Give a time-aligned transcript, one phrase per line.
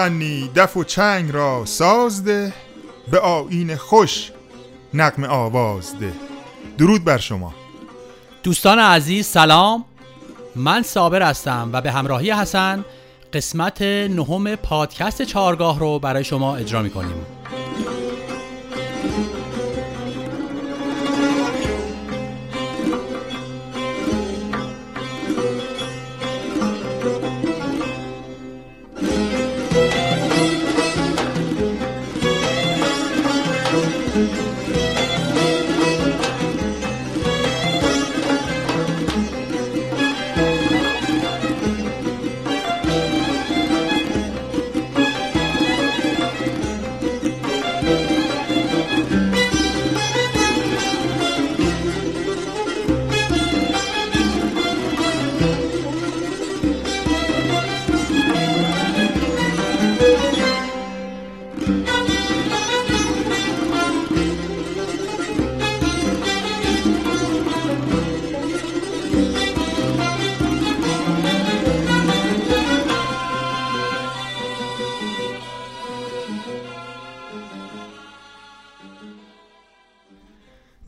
[0.00, 2.52] مغنی دف و چنگ را سازده
[3.10, 4.30] به آین خوش
[4.94, 6.12] نقم آواز ده.
[6.78, 7.54] درود بر شما.
[8.42, 9.84] دوستان عزیز سلام.
[10.56, 12.84] من صابر هستم و به همراهی حسن
[13.32, 17.26] قسمت نهم پادکست چهارگاه رو برای شما اجرا می کنیم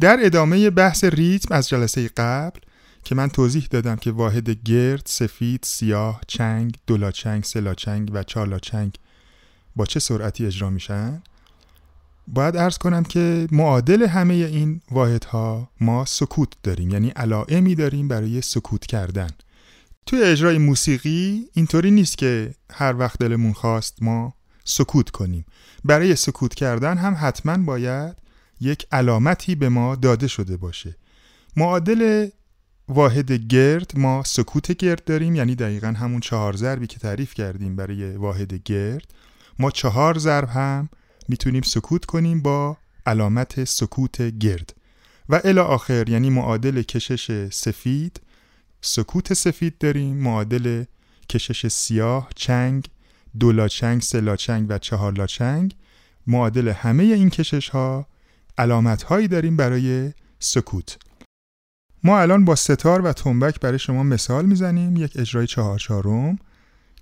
[0.02, 2.60] در ادامه بحث ریتم از جلسه قبل
[3.04, 8.98] که من توضیح دادم که واحد گرد، سفید، سیاه، چنگ، دولاچنگ، سلاچنگ و چارلاچنگ
[9.76, 11.22] با چه سرعتی اجرا میشن؟
[12.28, 18.40] باید ارز کنم که معادل همه این واحدها ما سکوت داریم یعنی علائمی داریم برای
[18.40, 19.30] سکوت کردن.
[20.06, 24.34] توی اجرای موسیقی اینطوری نیست که هر وقت دلمون خواست ما
[24.64, 25.44] سکوت کنیم.
[25.84, 28.22] برای سکوت کردن هم حتما باید
[28.62, 30.96] یک علامتی به ما داده شده باشه.
[31.56, 32.28] معادل
[32.88, 38.16] واحد گرد ما سکوت گرد داریم یعنی دقیقا همون چهار ضربی که تعریف کردیم برای
[38.16, 39.14] واحد گرد.
[39.58, 40.88] ما چهار ضرب هم
[41.28, 44.74] می‌تونیم سکوت کنیم با علامت سکوت گرد.
[45.28, 48.20] و الی آخر یعنی معادل کشش سفید.
[48.80, 50.84] سکوت سفید داریم معادل
[51.28, 52.88] کشش سیاه چنگ
[53.40, 55.74] دولاچنگ سلاچنگ و چهارلاچنگ
[56.26, 58.06] معادل همه این کشش ها
[58.58, 60.98] علامت هایی داریم برای سکوت.
[62.04, 64.96] ما الان با ستار و تنبک برای شما مثال می‌زنیم.
[64.96, 66.38] یک اجرای چهار چهارم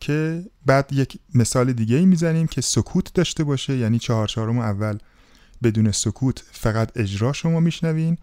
[0.01, 3.77] که بعد یک مثال دیگه ای می‌زنیم که سکوت داشته باشه.
[3.77, 4.99] یعنی چهار چهارم اول
[5.63, 8.19] بدون سکوت فقط اجرا شما میشنوین.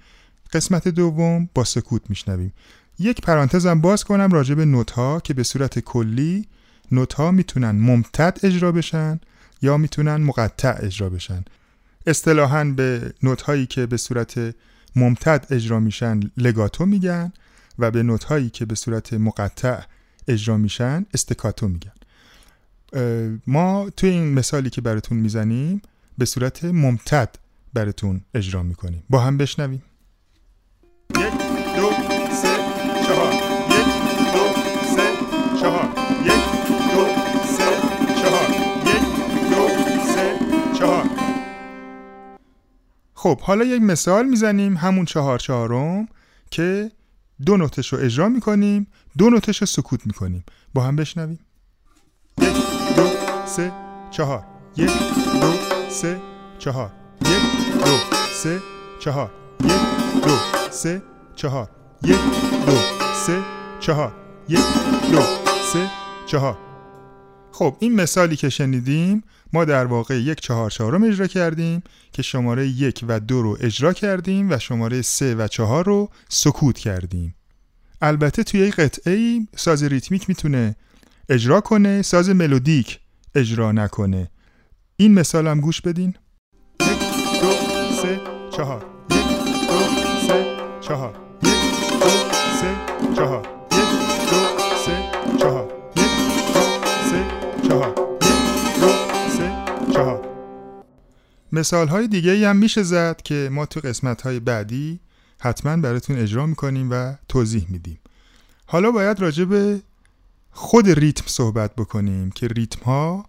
[0.53, 2.53] قسمت دوم با سکوت میشنویم.
[2.99, 6.47] یک پرانتزم باز کنم راجع به نوت ها که به صورت کلی
[6.91, 9.19] نوت ها می‌تونن ممتد اجرا بشن
[9.61, 11.45] یا می‌تونن مقطع اجرا بشن.
[12.07, 14.55] اصطلاحا به نوت هایی که به صورت
[14.95, 17.33] ممتد اجرا میشن لگاتو میگن
[17.79, 19.79] و به نوت هایی که به صورت مقطع
[20.27, 21.91] اجرا میشن استکاتو میگن.
[23.47, 25.81] ما توی این مثالی که براتون می‌زنیم
[26.17, 27.35] به صورت ممتد
[27.73, 29.03] براتون اجرا می‌کنیم.
[29.09, 29.83] با هم بشنویم.
[43.27, 46.07] خب حالا یک مثال می‌زنیم همون چهار چهارم
[46.51, 46.91] که
[47.45, 50.43] دو نوتش رو اجرا می‌کنیم دو نوتش رو سکوت می‌کنیم.
[50.73, 51.39] با هم بشنویم.
[52.41, 52.53] یک
[52.95, 53.07] دو
[53.45, 53.71] سه
[54.11, 54.45] چهار.
[54.77, 54.91] یک
[55.41, 55.53] دو
[55.89, 56.21] سه
[56.59, 56.91] چهار.
[57.21, 57.41] یک
[57.85, 57.97] دو
[58.31, 58.61] سه
[58.99, 59.31] چهار.
[59.61, 60.37] یک دو
[60.71, 61.01] سه
[61.35, 61.69] چهار.
[62.03, 62.19] یک
[62.65, 62.77] دو
[63.25, 63.41] سه
[63.79, 64.11] چهار.
[64.49, 64.65] یک
[65.11, 65.21] دو
[65.73, 65.89] سه
[66.25, 66.66] چهار.
[67.57, 69.23] خب این مثالی که شنیدیم
[69.53, 73.93] ما در واقع یک چهار چهارم اجرا کردیم که شماره یک و دو رو اجرا
[73.93, 77.35] کردیم و شماره سه و چهار رو سکوت کردیم.
[78.01, 80.75] البته توی یک قطعه ای ساز ریتمیک می‌تونه
[81.29, 82.99] اجرا کنه ساز ملودیک
[83.35, 84.31] اجرا نکنه.
[84.97, 86.13] این مثال هم گوش بدین.
[86.81, 86.87] یک
[87.41, 87.51] دو
[88.01, 88.19] سه
[88.57, 88.85] چهار.
[89.11, 89.27] یک
[89.69, 89.79] دو
[90.27, 91.15] سه چهار.
[91.43, 91.49] یک
[91.99, 92.09] دو
[92.59, 92.75] سه
[93.15, 93.56] چهار.
[101.51, 104.99] مثال های دیگه هم میشه زد که ما تو قسمت های بعدی
[105.39, 107.99] حتما براتون اجرا می‌کنیم و توضیح میدیم.
[108.65, 109.81] حالا باید راجع به
[110.51, 113.25] خود ریتم صحبت بکنیم که ریتم ها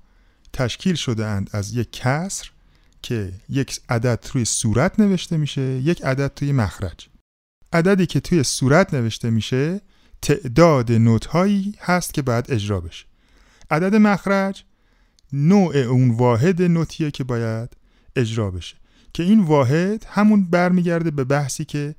[0.52, 2.50] تشکیل شده اند از یک کسر
[3.02, 7.08] که یک عدد توی صورت نوشته میشه یک عدد توی مخرج.
[7.72, 9.80] عددی که توی صورت نوشته میشه
[10.22, 13.04] تعداد نوت هایی هست که باید اجرا بشه.
[13.70, 14.64] عدد مخرج
[15.32, 17.76] نوع اون واحد نوتیه که باید
[18.18, 18.76] اجرا بشه.
[19.14, 21.94] که این واحد همون برمیگرده به بحثی که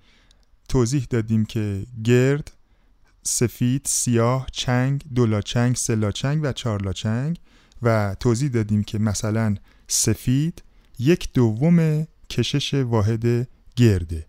[0.69, 2.51] توضیح دادیم که گرد
[3.23, 7.39] سفید، سیاه، چنگ، دولاچنگ، سلاچنگ و چارلاچنگ
[7.81, 9.55] و توضیح دادیم که مثلا
[9.87, 10.63] سفید
[10.99, 14.25] یک دوم کشش واحد گرده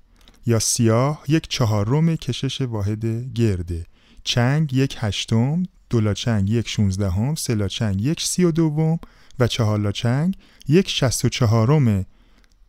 [0.46, 3.04] یا سیاه یک چهارم کشش واحد
[3.34, 3.86] گرده
[4.24, 8.98] چنگ یک هشتم دولاچنگ یک شونزدهم سلاچنگ یک سی و دوم
[9.38, 10.36] و چهارلاچنگ
[10.70, 12.06] یک شست و چهارم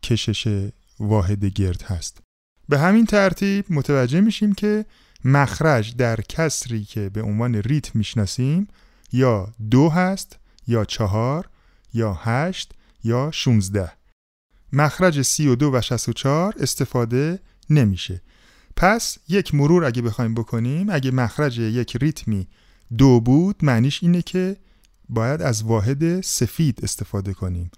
[0.04, 0.70] کشش
[1.00, 2.22] واحد گرد هست.
[2.70, 4.86] به همین ترتیب متوجه میشیم که
[5.26, 8.68] مخرج در کسری که به عنوان ریتم می‌شناسیم
[9.14, 11.50] یا دو هست یا چهار
[11.94, 13.92] یا هشت یا شونزده.
[14.74, 17.40] مخرج سی و دو و شست و چهار استفاده
[17.70, 18.22] نمیشه.
[18.76, 22.48] پس یک مرور اگه بخوایم بکنیم اگه مخرج یک ریتمی
[22.98, 24.58] دو بود معنیش اینه که
[25.10, 27.72] باید از واحد سفید استفاده کنیم.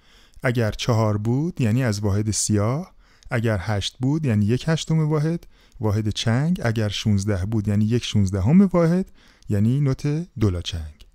[0.43, 2.93] اگر چهار بود یعنی از واحد سیاه
[3.31, 5.47] اگر هشت بود یعنی یک هشتم واحد.
[5.79, 9.11] واحد چنگ اگر 16 بود یعنی یک 16 هم واحد
[9.49, 10.07] یعنی نوت
[10.39, 11.05] دولا چنگ.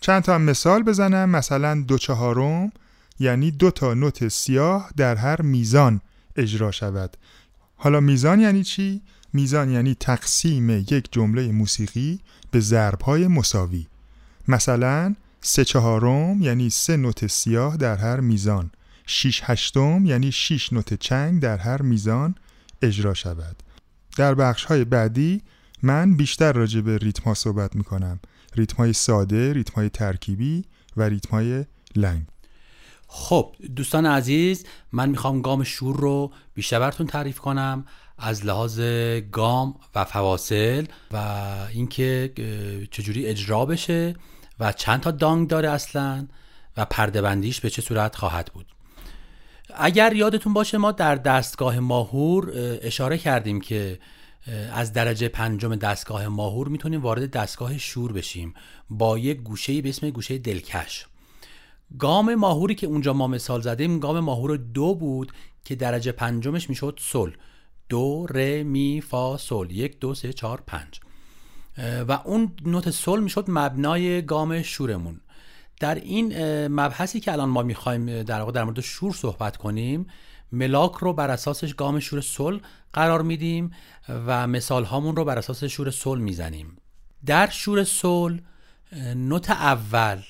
[0.00, 1.28] چند تا مثال بزنم.
[1.30, 2.72] مثلا دو چهارم
[3.18, 6.00] یعنی دو تا نوت سیاه در هر میزان
[6.36, 7.16] اجرا شود.
[7.76, 9.02] حالا میزان یعنی چی؟
[9.32, 12.20] میزان یعنی تقسیم یک جمله موسیقی
[12.50, 13.86] به ضربهای مساوی.
[14.48, 18.70] مثلا سه چهارم یعنی سه نوت سیاه در هر میزان.
[19.06, 22.34] شیش هشتم یعنی شیش نوت چنگ در هر میزان
[22.82, 23.56] اجرا شود.
[24.16, 25.42] در بخش های بعدی
[25.82, 28.20] من بیشتر راجع به ریتم ها صحبت می کنم
[28.56, 30.64] ریتم های ساده، ریتم های ترکیبی
[30.96, 31.64] و ریتم های
[31.96, 32.22] لنگ.
[33.06, 37.84] خب دوستان عزیز من می‌خوام گام شور رو بیشتر براتون تعریف کنم.
[38.18, 38.80] از لحاظ
[39.32, 41.16] گام و فواصل و
[41.72, 42.32] اینکه
[42.90, 44.14] چجوری اجرا بشه.
[44.60, 46.28] و چند تا دانگ داره اصلا
[46.76, 48.66] و پرده بندیش به چه صورت خواهد بود.
[49.74, 52.52] اگر یادتون باشه ما در دستگاه ماهور
[52.82, 53.98] اشاره کردیم که
[54.72, 58.54] از درجه پنجم دستگاه ماهور می‌تونیم وارد دستگاه شور بشیم
[58.90, 61.06] با یک گوشه به اسم گوشه دلکش.
[61.98, 65.32] گام ماهوری که اونجا ما مثال زدیم گام ماهور دو بود
[65.64, 67.30] که درجه پنجمش می‌شد سل
[67.88, 71.00] دو ر می فا سل یک دو سه چهار پنج.
[72.08, 75.20] و اون نوت سل می‌شد مبنای گام شورمون.
[75.80, 80.06] در این مبحثی که الان ما می‌خوایم در واقع در مورد شور صحبت کنیم
[80.52, 82.58] ملاک رو بر اساسش گام شور سل
[82.92, 83.70] قرار میدیم
[84.08, 86.76] و مثال هامون رو بر اساس شور سل می‌زنیم.
[87.26, 88.38] در شور سل
[89.14, 90.22] نوت اول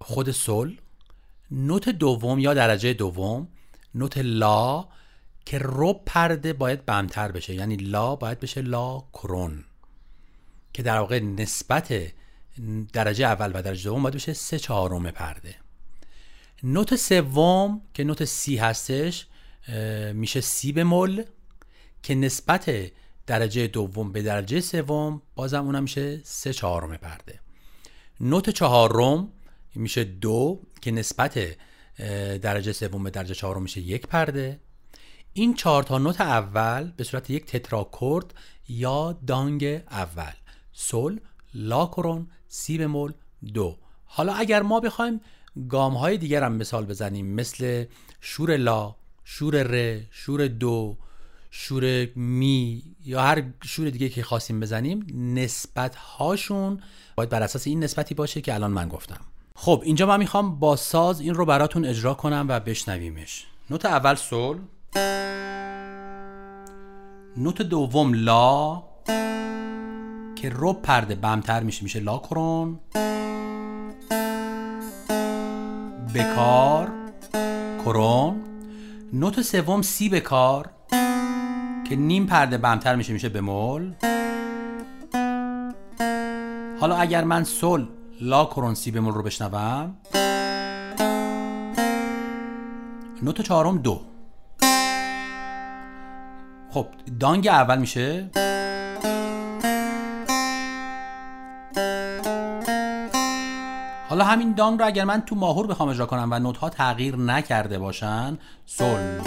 [0.00, 0.70] خود سل
[1.50, 3.48] نوت دوم یا درجه دوم
[3.94, 4.88] نوت لا
[5.44, 7.54] که رو پرده باید بمتر بشه.
[7.54, 9.64] یعنی لا باید بشه لا کرون.
[10.72, 12.12] که در واقع نسبت
[12.92, 15.54] درجه اول و درجه دوم باید بشه سه چهارم پرده.
[16.62, 19.26] نوت سوم که نوت سی هستش
[20.12, 21.22] میشه سی به مل
[22.02, 22.92] که نسبت
[23.26, 27.40] درجه دوم به درجه سوم بازم اونم میشه سه چهارم پرده.
[28.20, 29.32] نوت چهارم
[29.74, 31.56] میشه دو که نسبت
[32.42, 34.60] درجه سوم به درجه چهارم میشه یک پرده.
[35.32, 38.34] این چهار تا نوت اول به صورت یک تتراکورد
[38.68, 40.32] یا دانگ اول.
[40.72, 41.18] سل
[41.54, 43.12] لا کرون سی بمول
[43.54, 43.76] دو.
[44.04, 45.20] حالا اگر ما بخوایم
[45.68, 47.84] گام های دیگر هم مثال بزنیم مثل
[48.20, 50.96] شور لا شور ر شور دو
[51.50, 56.82] شور می یا هر شور دیگه که خواستیم بزنیم نسبت هاشون
[57.16, 59.20] باید بر اساس این نسبتی باشه که الان من گفتم.
[59.54, 63.46] خب اینجا من می‌خوام با ساز این رو براتون اجرا کنم و بشنویمش.
[63.70, 64.58] نوت اول سول
[67.36, 68.82] نوت دوم لا.
[70.42, 72.78] که رو پرده بمتر میشه میشه لا کرون
[76.14, 76.92] بکار
[77.84, 78.42] کرون.
[79.12, 80.70] نوت سوم سی بکار
[81.88, 83.92] که نیم پرده بمتر میشه میشه بمول.
[86.80, 87.84] حالا اگر من سل
[88.20, 89.96] لا کرون سی بمول رو بشنوم.
[93.22, 94.00] نوت چهارم دو.
[96.70, 96.86] خب
[97.20, 98.30] دانگ اول میشه.
[104.12, 107.16] حالا همین دانگ رو اگر من تو ماهور بخوام اجرا کنم و نوت ها تغییر
[107.16, 109.18] نکرده باشن سل.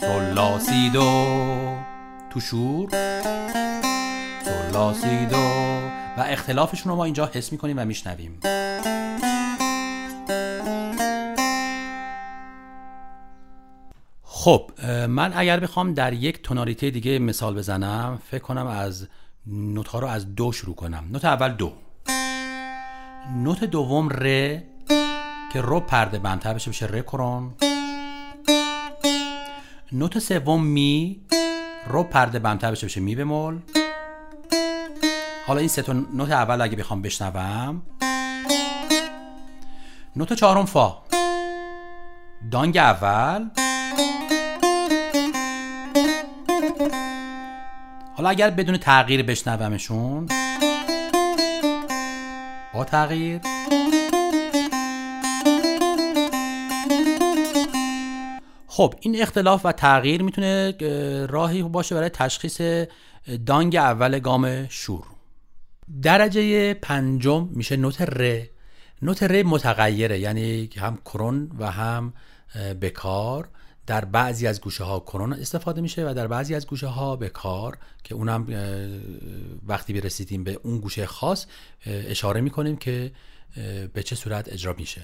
[0.00, 1.38] سل لا سی دو
[2.30, 2.88] تو شور.
[4.44, 5.36] سل لا سی دو
[6.16, 8.40] و اختلافشون رو ما اینجا حس می‌کنیم و میشنویم.
[14.22, 14.70] خب
[15.08, 19.08] من اگر بخوام در یک تونالیته دیگه مثال بزنم فکر کنم از
[19.46, 21.04] نوت ها رو از دو شروع کنم.
[21.12, 21.72] نوت اول دو.
[23.34, 24.22] نوت دوم ر
[25.52, 27.54] که رو پرده بمتر بشه بشه ر کرون.
[29.92, 31.20] نوت سوم می
[31.88, 33.58] رو پرده بمتر بشه بشه می بمول.
[35.46, 37.82] حالا این سه تا نوت اول اگه بخوام بشنوم.
[40.16, 41.02] نوت چهارم فا.
[42.50, 43.50] دانگ اول.
[48.16, 50.28] حالا اگر بدون تغییر بشنومشون
[52.84, 53.40] تغییر.
[58.66, 60.74] خب این اختلاف و تغییر می‌تونه
[61.26, 62.60] راهی باشه برای تشخیص
[63.46, 65.04] دانگ اول گام شور
[66.02, 68.42] درجه پنجم میشه نوت ر.
[69.02, 72.12] نوت ر متغیره یعنی هم کرون و هم
[72.80, 73.48] بکار
[73.86, 77.78] در بعضی از گوشه ها کرون استفاده میشه و در بعضی از گوشه ها بکار
[78.04, 78.46] که اونم
[79.66, 81.46] وقتی برسیدیم به اون گوشه خاص
[81.86, 83.12] اشاره می‌کنیم که
[83.94, 85.02] به چه صورت اجرا میشه.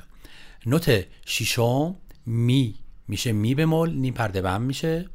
[0.66, 1.96] نوت شیشم
[2.26, 2.74] می
[3.08, 5.08] میشه می بمول نیم پرده بم میشه.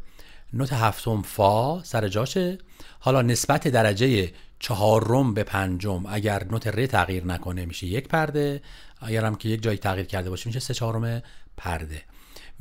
[0.54, 2.58] نوت هفتم فا سر جاشه.
[3.00, 8.62] حالا نسبت درجه چهارم به پنجم اگر نوت ر تغییر نکنه میشه یک پرده.
[9.02, 11.22] اگر هم که یک جایی تغییر کرده باشه میشه سه چهارم
[11.58, 12.04] پرده.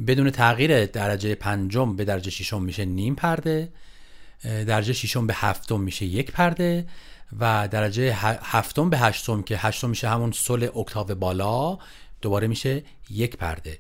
[0.07, 3.73] بدون تغییر درجه پنجم به درجه ششم میشه نیم پرده
[4.45, 6.87] درجه ششم به هفتم میشه یک پرده
[7.41, 11.79] و درجه هفتم به هشتم که هشتم میشه همون سل اکتاو بالا
[12.23, 13.79] دوباره میشه یک پرده.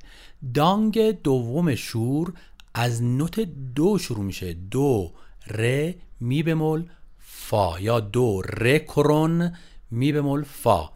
[0.54, 2.32] دانگ دوم شور
[2.74, 3.40] از نوت
[3.74, 4.52] دو شروع میشه.
[4.52, 5.12] دو
[5.50, 6.84] ر می بمول
[7.18, 9.56] فا یا دو ر کرون
[9.90, 10.90] می بمول فا.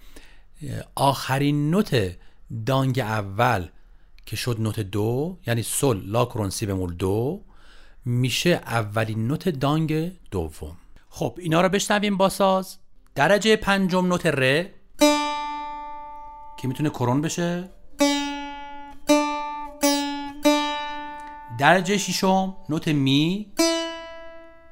[0.94, 2.16] آخرین نوت
[2.66, 3.68] دانگ اول
[4.30, 7.42] که شد نوت دو یعنی سل لا کرون سی بمول دو
[8.04, 10.76] میشه اولین نوت دانگ دوم.
[11.08, 12.76] خب اینا رو بشنویم با ساز.
[13.14, 14.62] درجه پنجم نوت ر
[16.58, 17.70] که می‌تونه کرون بشه؟
[21.58, 23.52] درجه ششم نوت می.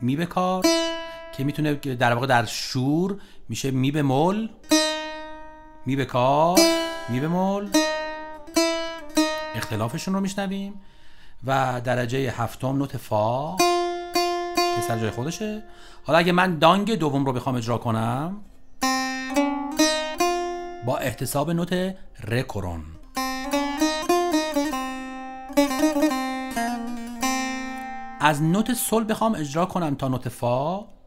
[0.00, 0.64] می به کار.
[1.36, 4.48] که می‌تونه در واقع در شور میشه می به مول.
[5.86, 6.58] می به کار.
[7.08, 7.87] می به مول.
[9.58, 10.74] اختلافشون رو میشنویم
[11.46, 13.56] و درجه هفتم نوت فا
[14.56, 15.62] که سر جای خودشه.
[16.04, 18.36] حالا اگه من دانگ دوم رو بخوام اجرا کنم
[20.86, 21.94] با احتساب نوت
[22.28, 22.82] رکورون.
[28.20, 30.97] از نوت سل بخوام اجرا کنم تا نوت فا.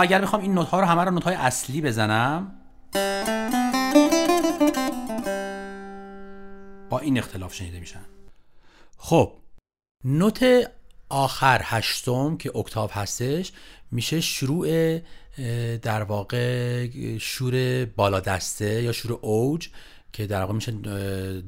[0.00, 2.52] اگر بخوام این نوت ها رو همه رو نوت های اصلی بزنم.
[6.90, 8.04] با این اختلاف شنیده میشن.
[8.96, 9.32] خب
[10.04, 10.70] نوت
[11.08, 13.52] آخر هشتم که اکتاو هستش
[13.90, 14.98] میشه شروع
[15.76, 16.86] در واقع
[17.18, 19.68] شور بالا دسته یا شور اوج
[20.12, 20.72] که در واقع میشه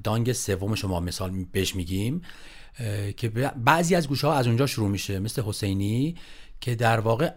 [0.05, 2.23] دانگ سوم شما مثال بهش میگیم
[3.17, 5.19] که بعضی از گوشه ها از اونجا شروع میشه.
[5.19, 6.17] مثل حسینی
[6.63, 7.31] که در واقع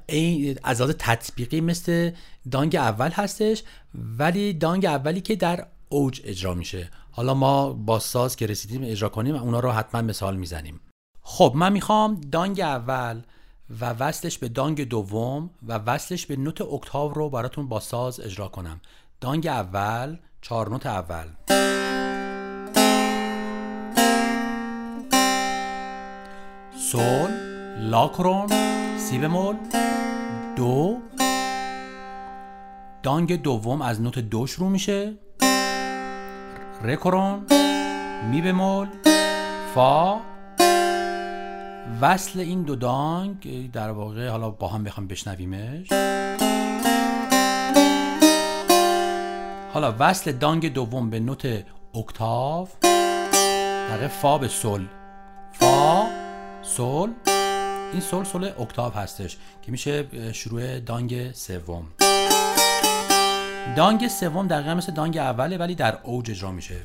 [0.63, 2.11] از لحاظ تطبیقی مثل
[2.51, 3.63] دانگ اول هستش
[4.17, 6.89] ولی دانگ اولی که در اوج اجرا میشه.
[7.11, 10.79] حالا ما با ساز که رسیدیم اجرا کنیم اونا رو حتما مثال می‌زنیم.
[11.21, 13.21] خب من می‌خوام دانگ اول
[13.81, 18.47] و وصلش به دانگ دوم و وصلش به نوت اکتاو رو براتون با ساز اجرا
[18.47, 18.81] کنم.
[19.21, 21.25] دانگ اول چهار نوت اول.
[26.91, 27.31] سول
[27.79, 28.74] لا کرون
[29.05, 29.55] سی بمول.
[30.55, 30.97] دو.
[33.03, 35.13] دانگ دوم از نوت دو شروع میشه.
[36.83, 37.45] ر کرون
[38.31, 38.87] می بمول.
[39.75, 40.17] فا.
[42.01, 45.87] وصل این دو دانگ در واقع حالا با هم بخوام بشنویمش.
[49.73, 51.47] حالا وصل دانگ دوم به نوت
[51.95, 52.67] اکتاو.
[53.89, 54.85] در فا به سل
[55.51, 56.03] فا
[56.61, 57.34] سل
[57.95, 61.87] این سل سل اکتاو هستش که میشه شروع دانگ سوم.
[63.77, 66.75] دانگ سوم دقیقا مثل دانگ اوله ولی در اوج اجرا میشه.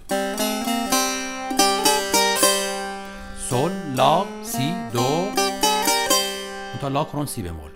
[3.50, 5.28] سل لا سی دو.
[6.80, 7.70] تا لا کرون سی بمول.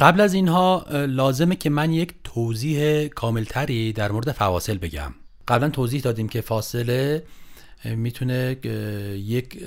[0.00, 5.14] قبل از اینها لازمه که من یک توضیح کاملتری در مورد فواصل بگم.
[5.48, 7.22] قبلا توضیح دادیم که فاصله
[7.84, 8.56] می‌تونه
[9.16, 9.64] یک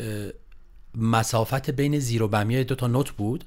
[0.96, 3.44] مسافت بین زیر و بمیه دو تا نوت بود.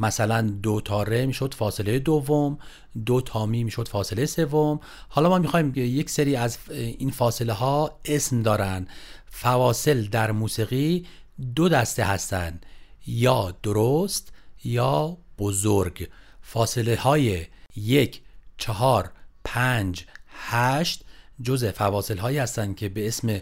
[0.00, 2.58] مثلا دو تا ره می‌شد فاصله دوم
[3.06, 4.80] دو تا می می‌شد فاصله سوم.
[5.08, 8.86] حالا ما می‌خوایم یک سری از این فاصله ها اسم دارن.
[9.30, 11.06] فواصل در موسیقی
[11.54, 12.66] دو دسته هستند
[13.06, 14.32] یا درست
[14.64, 16.08] یا بزرگ.
[16.42, 18.20] فاصله های یک
[18.58, 19.12] چهار
[19.44, 21.04] پنج هشت
[21.42, 23.40] جزء فواصل هایی هستند که به اسم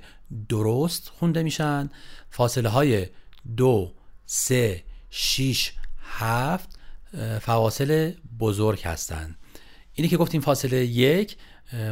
[0.49, 1.91] درست خونده میشن.
[2.31, 3.07] فاصله های
[3.57, 3.93] دو
[4.27, 6.79] سه شیش هفت
[7.41, 9.37] فواصل بزرگ هستند.
[9.95, 11.37] اینی که گفتیم فاصله یک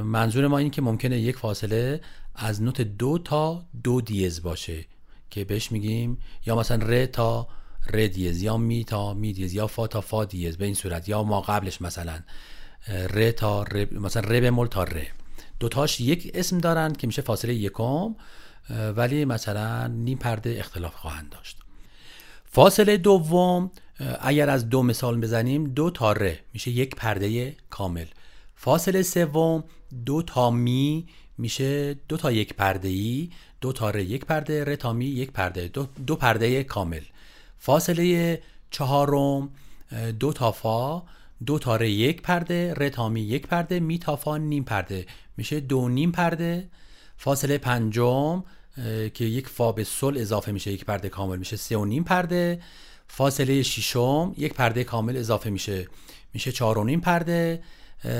[0.05, 2.01] منظور ما این که ممکنه یک فاصله
[2.35, 4.85] از نوت دو تا دو دیز باشه
[5.31, 7.49] که بهش میگیم یا مثلا ر تا
[7.93, 11.09] ر دیز یا می تا می دیز یا فا تا فا دیز به این صورت
[11.09, 12.19] یا ما قبلش مثلا
[12.89, 15.07] ر تا ر مثلا ر بمول تا ر.
[15.61, 18.15] دوتاش یک اسم دارن که میشه فاصله یکم.
[18.71, 21.59] ولی مثلا نیم پرده اختلاف خواهند داشت.
[22.45, 23.71] فاصله دوم
[24.21, 28.07] اگر از دو مثال بزنیم دو تا ر میشه یک پرده کامل.
[28.57, 29.65] فاصله سوم
[30.07, 31.07] دو تا می
[31.39, 33.31] میشه دو تا یک پرده ای
[33.61, 37.03] دو تا ر یک پرده ر تا می یک پرده دو, دو پرده کامل.
[37.59, 39.51] فاصله چهارم
[40.21, 41.03] دو تا فا
[41.47, 45.07] دو تا ر یک پرده ر تا می یک پرده می تا فا نیم پرده.
[45.37, 46.69] میشه دو نیم پرده
[47.17, 48.45] فاصله پنجم
[49.15, 52.63] که یک فا به سل اضافه میشه یک پرده کامل میشه سه و نیم پرده.
[53.09, 55.89] فاصله ششم یک پرده کامل اضافه میشه
[56.35, 57.63] میشه چهار و نیم پرده.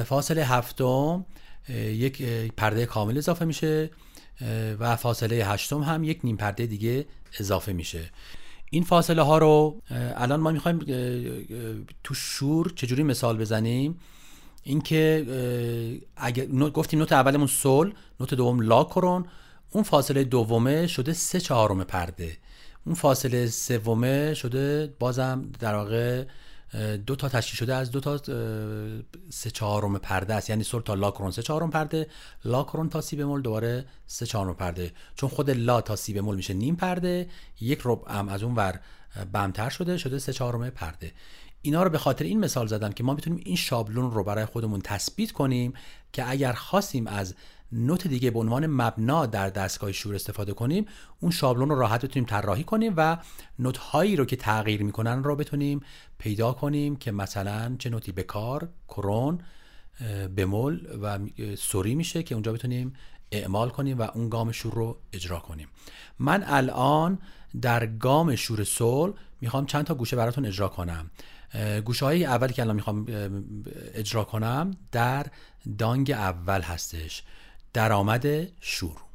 [0.05, 1.27] فاصله هفتم
[1.69, 2.23] یک
[2.57, 3.91] پرده کامل اضافه میشه
[4.79, 7.07] و فاصله هشتم هم یک نیم پرده دیگه
[7.41, 8.11] اضافه میشه.
[8.71, 10.79] این فاصله ها رو الان ما می‌خوایم
[12.05, 13.99] تو شور چجوری مثال بزنیم؟
[14.67, 15.27] اینکه
[16.17, 19.27] اگر گفتیم نوت اولمون سول نوت دوم لا کرون
[19.71, 22.37] اون فاصله دومه شده سه چهارم پرده.
[22.87, 26.25] اون فاصله سومه شده بازم در واقع
[27.07, 28.19] دو تا تشکیل شده از دو تا
[29.31, 30.51] سه چهارم پرده است.
[30.51, 32.07] یعنی سول تا لا کرون سه چهارم پرده
[32.45, 34.93] لا کرون تا سی بمول دوباره سه چهارم پرده.
[35.17, 37.29] چون خود لا تا سی بمول میشه نیم پرده
[37.61, 38.81] یک ربع از اون ور
[39.33, 41.13] بمتر شده شده سه چهارم پرده.
[41.67, 44.81] اینا رو به خاطر این مثال زدم که ما می‌تونیم این شابلون رو برای خودمون
[44.81, 45.73] تثبیت کنیم
[46.13, 47.35] که اگر خواستیم از
[47.73, 50.87] نوت دیگه به عنوان مبنا در دستگاه شور استفاده کنیم
[51.21, 53.19] اون شابلون رو راحت بتونیم طراحی کنیم و
[53.59, 55.81] نوت هایی رو که تغییر می‌کنن رو بتونیم
[56.19, 59.41] پیدا کنیم که مثلا چه نوتی به کار کرون
[60.37, 61.19] بمول و
[61.57, 62.93] سوری میشه که اونجا بتونیم
[63.33, 65.69] اعمال کنیم و اون گام شور رو اجرا کنیم.
[66.19, 67.19] من الان
[67.61, 71.11] در گام شور سول می‌خوام چند تا گوشه براتون اجرا کنم.
[71.85, 73.07] گوشه های اولی که الان می‌خوام
[73.95, 75.27] اجرا کنم در
[75.79, 77.23] دانگ اول هستش.
[77.73, 78.27] درآمد
[78.61, 79.06] شور.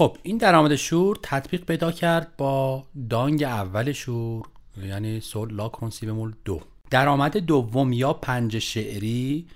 [0.00, 4.46] خب این درآمد شور تطبیق پیدا کرد با دانگ اول شور
[4.82, 6.60] یعنی سول لا کرونسی بمول دو.
[6.90, 9.46] درآمد دوم یا پنج شعری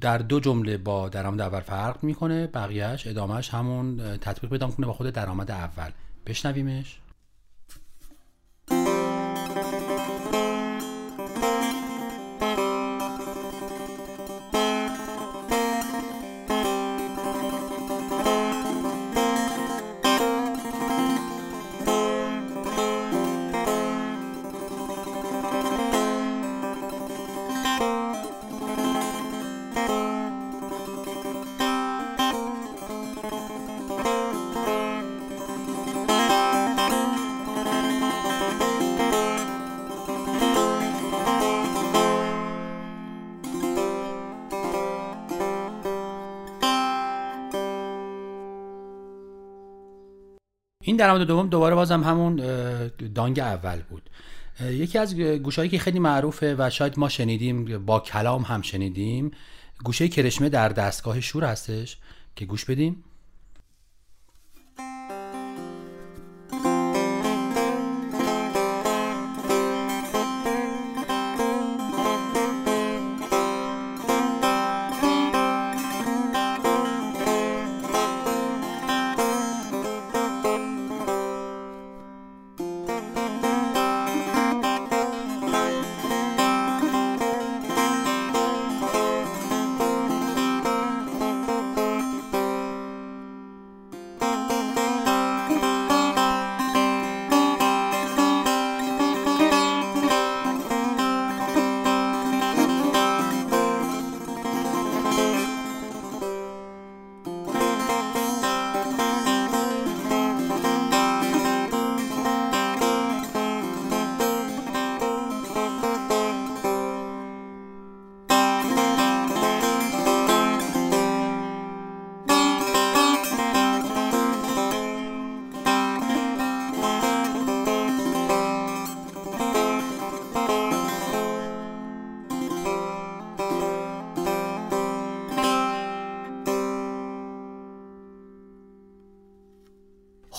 [0.00, 4.92] در دو جمله با درآمد اول فرق می‌کنه بقیهش ادامهش همون تطبیق پیدا می‌کنه با
[4.92, 5.90] خود درآمد اول.
[6.26, 6.98] بشنویمش.
[50.90, 52.36] این درآمد دوم دوباره بازم همون
[53.14, 54.10] دانگ اول بود.
[54.70, 59.30] یکی از گوشهایی که خیلی معروفه و شاید ما شنیدیم با کلام هم شنیدیم
[59.84, 61.96] گوشه کرشمه در دستگاه شور هستش
[62.36, 63.04] که گوش بدیم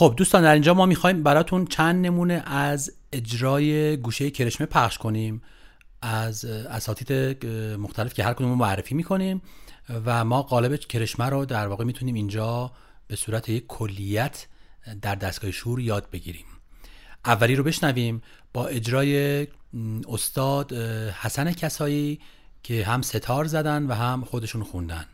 [0.01, 5.41] خب دوستان در اینجا ما می‌خوایم براتون چند نمونه از اجرای گوشه کرشمه پخش کنیم.
[6.01, 9.41] از اساتید مختلف که هر کدوم معرفی می‌کنیم
[10.05, 12.71] و ما قالب کرشمه رو در واقع می‌تونیم اینجا
[13.07, 14.47] به صورت یک کلیت
[15.01, 16.45] در دستگاه شور یاد بگیریم.
[17.25, 18.21] اولی رو بشنویم
[18.53, 19.47] با اجرای
[20.09, 20.73] استاد
[21.21, 22.19] حسن کسایی
[22.63, 25.05] که هم ستار زدن و هم خودشون خوندن.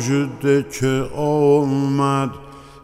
[0.00, 2.30] مجده که آمد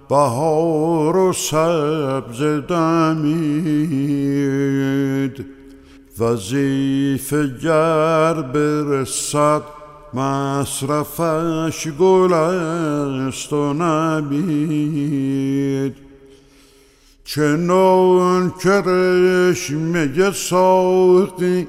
[0.08, 4.06] بهار و سبز دمید.
[6.18, 9.62] وظیفه گر برسد
[10.14, 15.16] مصرفش گل است و نبید
[17.24, 21.66] چنان که رشمه ساقی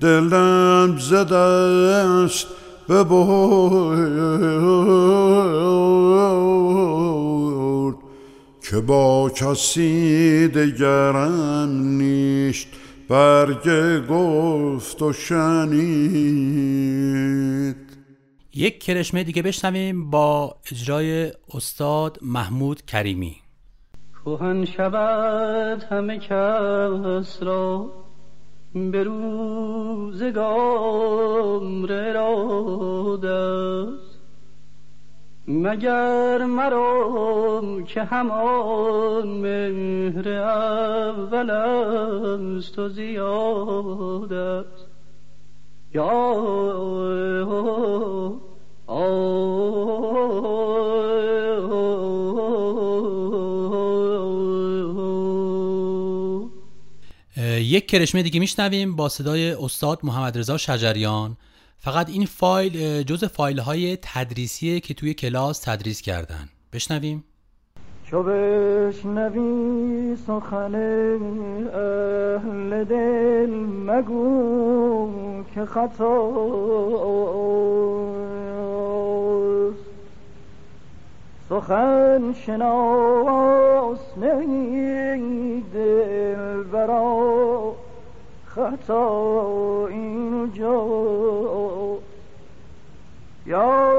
[0.00, 2.46] دلم زده است
[2.88, 3.12] ببرد
[8.70, 12.68] که با کسی دگرم نیست
[13.08, 13.68] برگ
[14.06, 16.62] گفت و شنید.
[18.54, 23.36] یک کرشمه دیگه بشنویم با اجرای استاد محمود کریمی.
[24.24, 27.90] کوهن شود همه کس را
[28.74, 30.62] به روزگار
[33.24, 34.18] است.
[35.48, 44.86] مگر مرا که همان مهر اول است و زیاد است؟
[45.94, 46.32] یا
[57.72, 61.36] یک کرشمه دیگه میشنویم با صدای استاد محمد رضا شجریان.
[61.78, 66.48] فقط این فایل جز فایل های تدریسیه که توی کلاس تدریس کردن.
[66.72, 67.24] بشنویم.
[68.04, 70.74] چو بشنوی سخن
[71.74, 73.50] اهل دل
[73.90, 75.10] مگو
[75.54, 76.12] که خطا.
[81.52, 83.98] سخن شناس
[85.74, 87.72] دل برا
[88.46, 90.86] خطا این جا
[93.46, 93.92] یا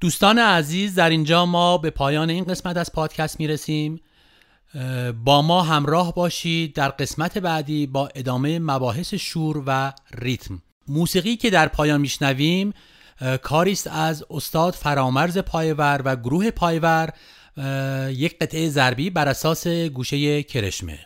[0.00, 4.00] دوستان عزیز در اینجا ما به پایان این قسمت از پادکست می‌رسیم.
[5.24, 10.62] با ما همراه باشید در قسمت بعدی با ادامه مباحث شور و ریتم.
[10.88, 12.72] موسیقی که در پایان میشنویم
[13.42, 17.10] کاریست از استاد فرامرز پایور و گروه پایور.
[18.08, 20.98] یک قطعه ضربی بر اساس گوشه کرشمه.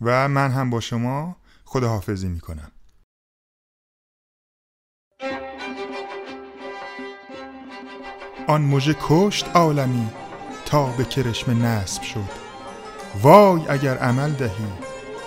[0.00, 2.71] و من هم با شما خداحافظی می‌کنم.
[8.46, 10.08] آن مژه کشت عالمی
[10.66, 12.42] تا به کرشم نسب شد.
[13.22, 14.72] وای اگر عمل دهی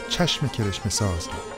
[0.10, 1.56] چشم کرشم ساز را